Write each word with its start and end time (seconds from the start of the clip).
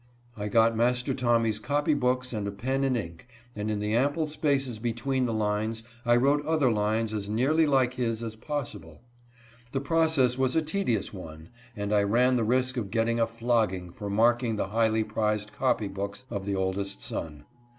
I 0.35 0.47
got 0.47 0.75
Master 0.75 1.13
Tommy's 1.13 1.59
copy 1.59 1.93
books 1.93 2.33
and 2.33 2.47
a 2.47 2.51
pen 2.51 2.83
and 2.83 2.97
ink, 2.97 3.27
and 3.55 3.69
in 3.69 3.77
the 3.77 3.95
ample 3.95 4.25
spaces 4.25 4.79
between 4.79 5.27
the 5.27 5.31
lines 5.31 5.83
I 6.07 6.15
wrote 6.15 6.43
other 6.43 6.71
lines 6.71 7.13
as 7.13 7.29
nearly 7.29 7.67
like 7.67 7.93
his 7.93 8.23
as 8.23 8.35
possible. 8.35 9.01
The 9.73 9.79
process 9.79 10.39
was 10.39 10.55
a 10.55 10.63
tedious 10.63 11.13
one, 11.13 11.49
and 11.75 11.93
I 11.93 12.01
ran 12.01 12.35
the 12.35 12.43
risk 12.43 12.77
of 12.77 12.89
getting 12.89 13.19
a 13.19 13.27
flogging 13.27 13.91
for 13.91 14.09
marking 14.09 14.55
the 14.55 14.69
highly 14.69 15.03
prized 15.03 15.53
copy 15.53 15.87
books 15.87 16.25
of 16.31 16.45
the 16.47 16.55
oldest 16.55 17.03
son. 17.03 17.45